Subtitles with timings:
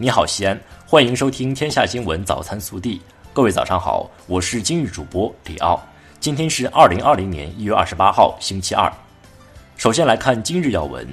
[0.00, 0.56] 你好，西安，
[0.86, 2.98] 欢迎收听《天下新闻早餐速递》。
[3.32, 5.84] 各位早上好，我是今日主播李奥。
[6.20, 8.88] 今天是二零二零年一月二十八号，星期二。
[9.76, 11.04] 首先来看今日要闻：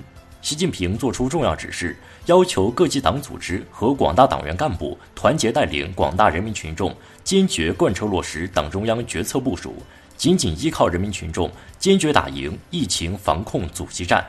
[0.43, 9.81] 习近平作出重要指示，要求各级党组织和广大党员干部团结带领广大人民群众，坚决贯彻落实党中央决策部署，
[10.15, 11.49] 紧紧依靠人民群众，
[11.79, 14.23] 坚决打赢疫情防控阻击战。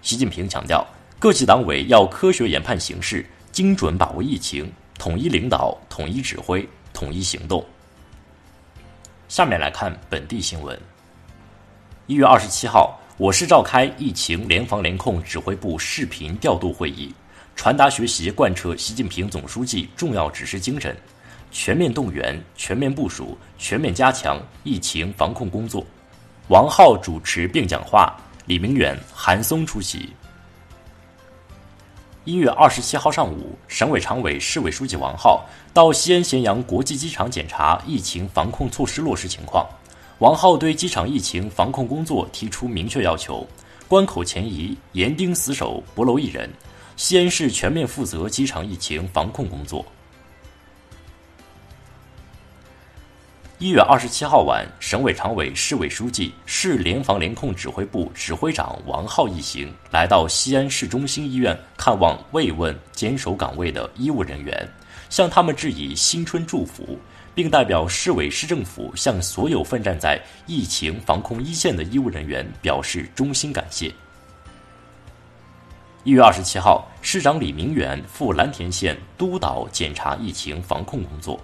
[0.00, 0.82] 习近平强调，
[1.18, 7.62] 各级党委要科学研判形势，精准把握疫情，统一领导、统一指挥、统一行动。
[9.28, 10.78] 下面来看本地新闻。
[12.06, 17.14] 一月二十七号，我市召开疫情联防联控指挥部视频调度会议，
[17.54, 20.96] 传达学习贯彻习近平总书记重要指示精神，
[21.50, 25.84] 全面动员、全面部署、全面加强疫情防控工作。
[26.48, 28.16] 王浩主持并讲话，
[28.46, 30.08] 李明远、韩松出席。
[32.24, 39.66] 一月二十七号上午，省委常委、市委书记王浩到西安咸阳国际机场检查疫情防控措施落实情况。
[40.20, 43.44] 王浩对机场疫情防控工作提出明确要求：
[43.88, 46.48] 关口前移，严盯死守，不漏一人。
[46.96, 49.84] 西安市全面负责机场疫情防控工作。
[53.62, 64.68] 一月二十七号晚，省委常委、市委书记、市联防联控指挥部指挥长王浩一行来到西安市中心医院看望慰问坚守岗位的医务人员，
[65.08, 66.98] 向他们致以新春祝福，
[67.36, 73.94] 并代表市委市政府向所有奋战在疫情防控一线的医务人员表示衷心感谢。
[76.02, 81.38] 一月二十七号，市长李明远赴蓝田县督导检查疫情防控工作。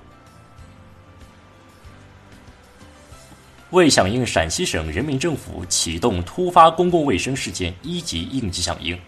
[3.70, 8.98] 为响应陕西省人民政府启动突发公共卫生事件一级应急响应，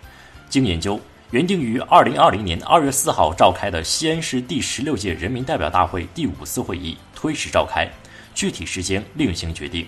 [0.50, 7.88] 经研究，原定于二零二零年二月四号召开的西安市第十六届人民代表大会第五次会议推迟召开，
[8.34, 9.86] 具体时间另行决定。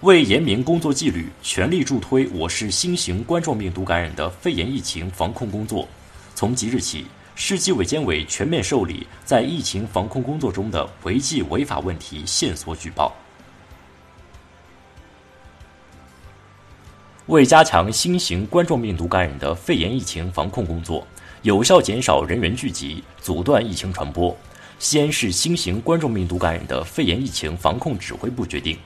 [0.00, 5.86] 为严明工作纪律，全力助推我市新型冠状病毒感染的肺炎疫情防控工作，
[6.34, 7.04] 从即日起。
[7.36, 13.12] 市纪委监委全面受理在疫情防控工作中的违纪违法问题线索举报。
[17.26, 21.06] 为加强新型冠状病毒感染的肺炎疫情防控工作，
[21.42, 24.36] 有效减少人员聚集，阻断疫情传播，
[24.78, 28.78] 西安市新型冠状病毒感染的肺炎疫情防控指挥部决定，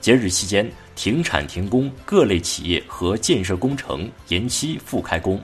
[0.00, 5.38] 节日期间停产停工各类企业和建设工程延期复开工，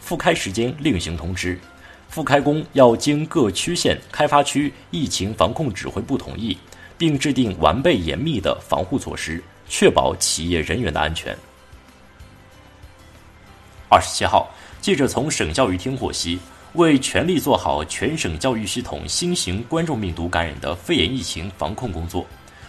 [0.00, 1.58] 复开时间另行通知。
[2.14, 6.56] 复开工要经各区县、开发区疫情防控指挥部同意，
[6.96, 11.36] 并制定完备严密的防护措施，确保企业人员的安全。
[13.88, 14.48] 二十七号，
[14.80, 16.38] 记者从省教育厅获悉，
[16.74, 22.24] 为全力做好全省教育系统新型冠状病毒感染的肺炎疫情防控工作，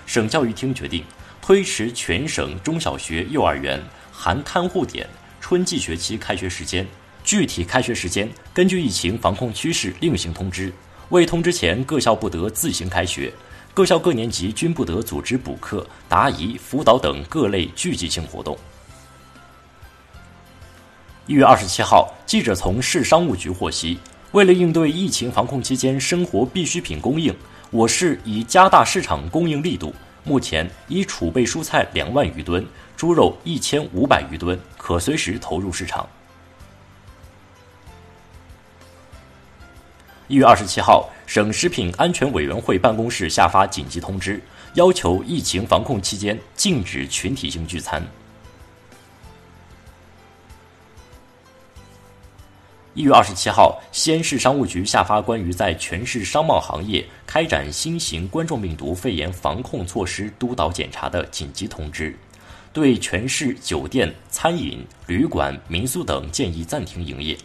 [0.08, 1.04] 省教育厅决定
[1.40, 3.80] 推迟全省中小学、幼儿园
[4.12, 5.08] 含看护点
[5.40, 6.84] 春季学期开学时间。
[7.25, 10.72] 具体开学时间根据疫情防控趋势另行通知。
[11.09, 13.34] 未通知前，各校不得自行开学，
[13.74, 18.56] 各校各年级均不得组织补课、答疑、辅导等各类聚集性活动。
[21.28, 23.97] 一月二十七号，记者从市商务局获悉，
[24.31, 27.35] 为了应对疫情防控期间生活必需品供应，
[27.72, 29.94] 我市已加大市场供应力度，
[30.24, 32.64] 目前已储备蔬菜两万余吨、
[32.96, 36.08] 猪肉一千五百余吨，可随时投入市场。
[40.28, 44.41] 一月二十七号，省食品安全委员会办公室下发紧急通知，
[44.74, 48.03] 要求疫情防控期间禁止群体性聚餐。
[52.96, 62.18] 一月二十七号，西安市商务局下发关于在全市商贸行业开展新型冠状病毒肺炎防控措施督导检查的紧急通知，
[62.74, 67.38] 对全市酒店、餐饮、旅馆、民宿等建议暂停营业。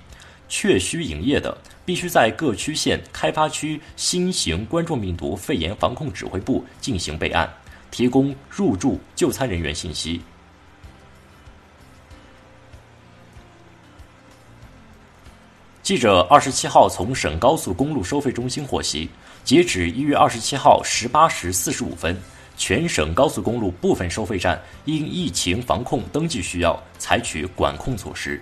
[0.51, 1.57] 确需营业的，
[1.87, 7.49] 必须在各区县、开发区新型冠状病毒肺炎防控指挥部进行备案，
[7.91, 10.21] 提供入住就餐人员信息。
[15.83, 19.09] 记者二十七号从省高速公路收费中心获悉，
[19.43, 22.17] 截止一月二十七号十八时四十五分，
[22.57, 28.41] 全省高速公路部分收费站因疫情防控登记需要，采取管控措施。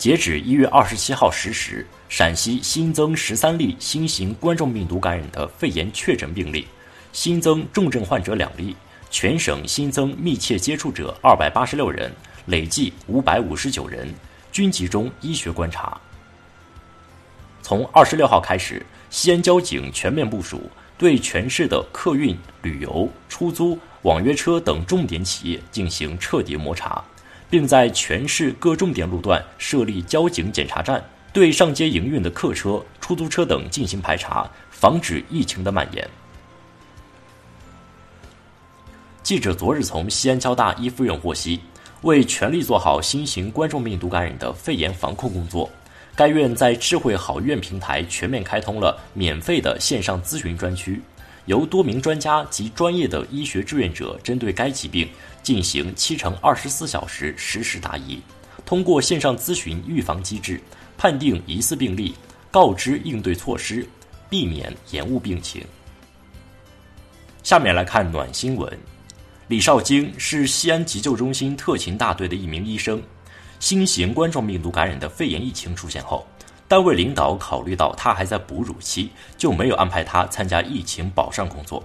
[0.00, 6.66] 截止一月二十七号十时，陕西新增十三例新型冠状病毒感染的肺炎确诊病例，
[7.12, 8.74] 新增重症患者两例，
[9.10, 12.10] 全省新增密切接触者二百八十六人，
[12.46, 14.08] 累计五百五十九人，
[14.50, 16.00] 均集中医学观察。
[17.60, 20.62] 从二十六号开始，西安交警全面部署，
[20.96, 27.04] 对全市的客运、旅游、出租、网约车等重点企业进行彻底摸查，
[27.50, 31.04] 并在全市各重点路段设立交警检查站。
[31.32, 36.10] 对上街营运的客车、出租车等进行排查，防止疫情的蔓延。
[39.22, 41.60] 记者昨日从西安交大一附院获悉，
[42.02, 45.70] 为全力做好新型冠状病毒感染的肺炎防控工作，
[46.16, 51.00] 该院在智慧好院平台全面开通了免费的线上咨询专区，
[51.50, 55.10] 由多名专家及专业的医学志愿者针对该疾病
[55.42, 58.20] 进行七乘二十四小时实时答疑，
[58.64, 60.60] 通过线上咨询预防机制。
[60.96, 62.14] 判定疑似病例，
[62.52, 63.84] 告知应对措施，
[64.28, 65.64] 避免延误病情。
[67.42, 68.78] 下面来看暖新闻：
[69.48, 73.02] 李少京是西安急救中心特勤大队的一名医生。
[73.58, 76.24] 新型冠状病毒感染的肺炎疫情出现后，
[76.70, 81.82] 单位领导考虑到他还在哺乳期，就没有安排他参加疫情保障工作。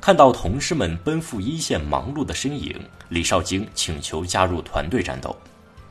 [0.00, 2.76] 看到同事们奔赴一线忙碌的身影，
[3.08, 5.36] 李少京请求加入团队战斗。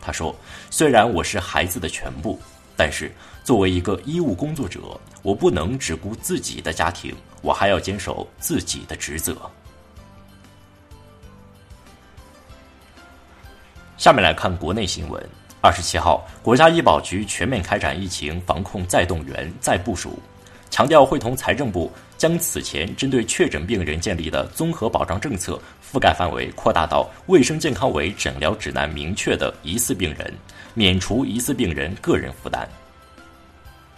[0.01, 0.35] 他说
[0.69, 2.37] ：“虽然我是孩子的全部。”
[2.75, 3.09] 但是，
[3.45, 4.81] 作为一个医务工作者，
[5.21, 9.37] 我不能只顾自己的家庭，我还要坚守自己的职责。
[13.95, 15.29] 下面来看国内新闻。
[15.65, 20.19] 二十七号，国家医保局全面开展疫情防控再动员、再部署，
[20.69, 30.33] 强调会同财政部将此前针对确诊病人建立的综合保障政策覆盖范围扩大到卫生健康委诊疗指南明确的疑似病人。
[30.73, 32.67] 免除疑似病人个人负担。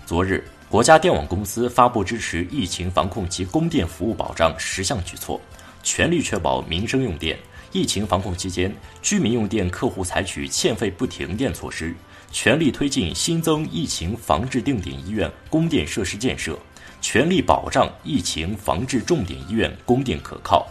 [0.06, 5.42] 昨日，国家电网公司发布支持疫情防控及供电服务保障十项举措，
[5.82, 7.36] 全力确保民生用电。
[7.76, 11.94] 疫情防控期间，居民用电客户采取欠费不停电措施，
[12.32, 16.58] 全力推进新增疫情防治定点医院供电设施建设，
[17.02, 20.66] 全力保障疫情防治重点医院供电可靠，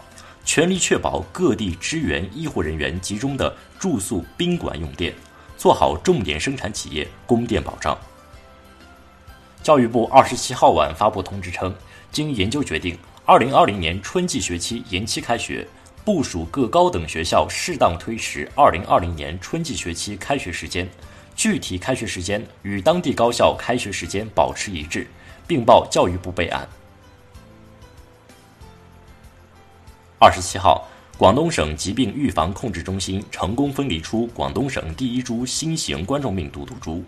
[0.46, 5.12] 全力确保各地支援医护人员集中的住宿宾馆用电。
[5.58, 7.96] 做好重点生产企业供电保障。
[9.62, 11.74] 教育部二十七号晚发布通知称，
[12.10, 15.66] 经研究决定，二零二零年春季学期延期开学，
[16.04, 20.88] 部署各高等学校适当推迟二零二零年春季学期开学时间，
[21.34, 25.06] 具体开学时间与当地高校开学时间保持一致，
[25.46, 26.68] 并报教育部备案。
[30.18, 30.86] 二十七号。
[31.16, 37.04] 广东省疾病预防控制中心成功分离出广东省第一株新型冠状病毒毒株，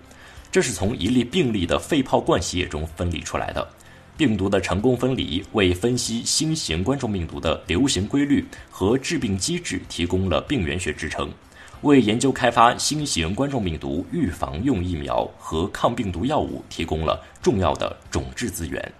[0.48, 3.68] 这是从一例病例的肺泡灌洗液中分离出来的。
[4.16, 11.30] 病毒的成功分离，为分析新型冠状病毒的流行规律和致病机制提供了病原学支撑，
[11.82, 18.92] 为研究开发新型冠状病毒预防用疫苗和抗病毒药物提供了重要的种质资源。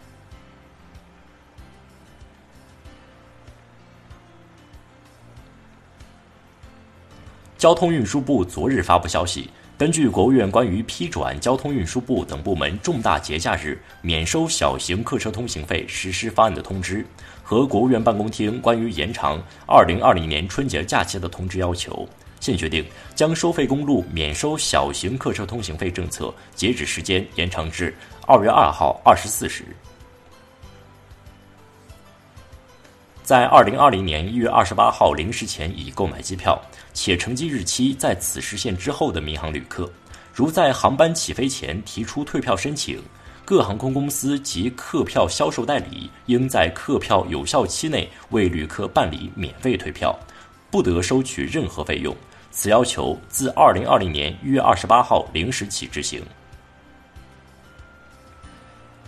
[7.56, 17.04] 交通运输部昨日发布消息，根据国务院关于批转交通运输部等部门重大节假日免收小型客车通行费实施方案的通知
[17.42, 22.08] 和国务院办公厅关于延长2020年春节假期的通知要求，
[22.40, 22.82] 现决定
[23.14, 27.94] 将收费公路免收小型客车通行费政策截止时间延长至
[28.28, 29.62] 2月2号24时。
[33.26, 36.56] 在2020年1月28号零时前已购买机票。
[36.94, 39.90] 且乘机日期在此时限之后的民航旅客，
[40.32, 43.02] 如在航班起飞前提出退票申请，
[43.44, 50.16] 各航空公司及客票销售代理应在客票有效期内为旅客办理免费退票，
[50.70, 52.16] 不得收取任何费用。
[52.52, 56.22] 此要求自二零二零年一月二十八号零时起执行。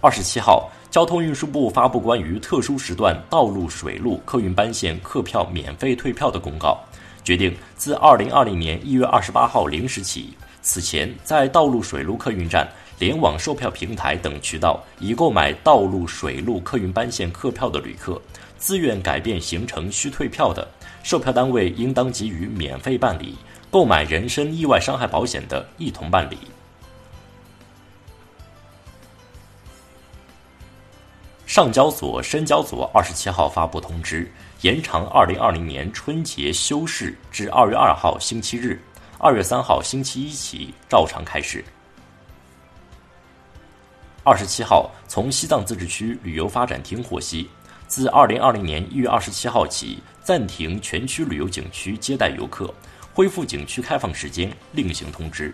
[0.01, 6.78] 二十七号，交通运输部发布关于特殊时段道路、水路客运班线客票免费退票的公告。
[7.23, 10.30] 决定自二零二零年一月二十八号零时起，
[10.62, 12.66] 此前在道路、水路客运站、
[12.99, 18.18] 联网售票平台等渠道已购买道路、水路客运班线客票的旅客，
[18.57, 20.66] 自愿改变行程需退票的，
[21.02, 23.35] 售票单位应当给予免费办理；
[23.71, 26.38] 购买人身意外伤害保险的，一同办理。
[31.59, 34.31] 上交所、深交所二十七号发布通知。
[34.61, 38.81] 延长二零二零年春节休市至二月二号星期日，
[39.19, 41.65] 二月三号星期一起照常开市。
[44.23, 47.50] 二十七号，从西藏自治区旅游发展厅获悉，
[47.88, 52.73] 自2020年1月27号起暂停全区旅游景区接待游客，
[53.12, 55.53] 恢复景区开放时间另行通知。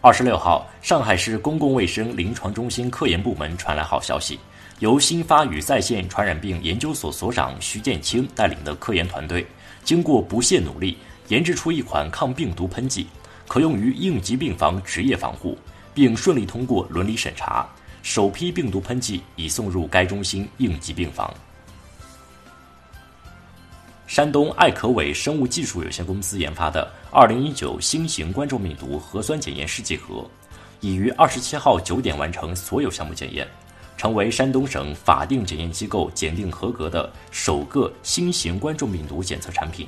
[0.00, 4.38] 二十六号，上海市公共卫生临床中心科研部门传来好消息，
[4.78, 9.44] 由新发与在线传染病研究所所长徐建清带领的科研团队，
[9.82, 13.08] 经过不懈努力，研制出一款抗病毒喷剂，
[13.48, 15.58] 可用于应急病房职业防护。
[15.94, 17.68] 并顺利通过伦理审查，
[18.04, 21.34] 首批病毒喷剂已送入该中心应急病房。
[24.08, 30.24] 山东艾可伟生物技术有限公司研发的2019新型冠状病毒核酸检验试剂盒，
[30.80, 33.46] 已于27号9点完成所有项目检验，
[33.98, 39.86] 成为山东省法定检验机构检定合格的首个新型冠状病毒检测产品。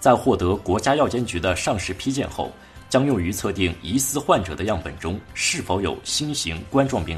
[0.00, 2.52] 在获得国家药监局的上市批件后。
[2.88, 7.16] 将用于测定疑似患者的样本中是否有新型冠状病。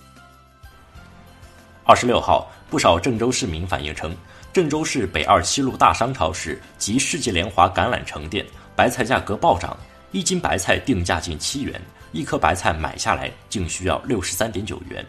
[1.84, 4.16] 二十六号，不少郑州市民反映称，
[4.52, 8.46] 郑州市北二七路大商超市及世纪联华橄榄城店
[8.76, 9.76] 白菜价格暴涨，
[10.12, 11.80] 一斤白菜定价近七元，
[12.12, 15.04] 一颗白菜买下来竟需要六十三点九元。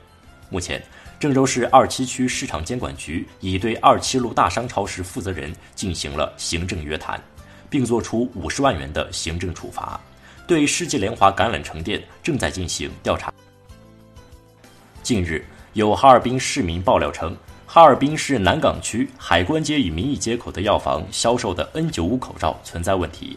[0.49, 0.83] 目前，
[1.19, 7.21] 郑州市二七区市场监管局已对二七路大商超市负责人进行了行政约谈，
[7.69, 10.01] 并作出五十万元的行政处罚。
[10.47, 13.31] 对世纪联华橄榄城店正在进行调查。
[15.03, 23.35] 近日，有哈尔滨市民爆料称，哈尔滨市南岗区海关街与民意街口的药房销售的 N95 口罩存在问题。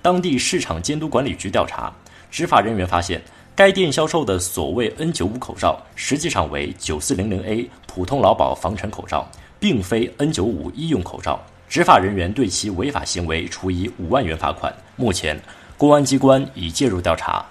[0.00, 1.92] 当地市场监督管理局调查，
[2.30, 3.20] 执法人员发现，
[3.54, 9.28] 该店销售的所谓 N95 口罩实际上为 9400A 普通劳保防尘口罩，
[9.60, 11.38] 并非 N95 医用口罩。
[11.68, 14.74] 执法人员对其违法行为处以五万元罚款。
[14.96, 15.38] 目前。
[15.76, 17.44] 公安机关已介入调查。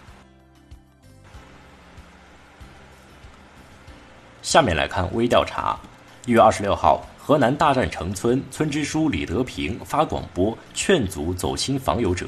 [4.43, 5.79] 下面来看微调查。
[6.25, 12.27] 一月二十六号，河南大战城村村支书李德平发广播劝阻走亲访友者，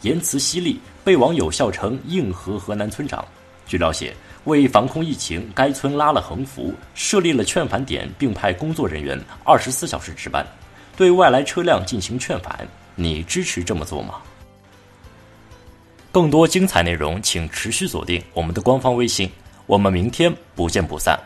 [0.00, 3.22] 言辞犀利，被网友笑称“硬核河南村长”。
[3.68, 4.14] 据了解，
[4.44, 10.44] 为防控疫情，该村拉了横幅，设立了劝返点，并派工作人员二十四小时值班，
[10.96, 12.66] 对外来车辆进行劝返。
[12.94, 14.14] 你支持这么做吗？
[16.10, 19.30] 更多精彩内容，请持续锁定我们的官方微信。
[19.66, 21.18] 我们明天不见不散。